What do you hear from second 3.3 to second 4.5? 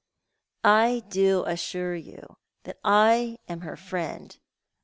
am her friend.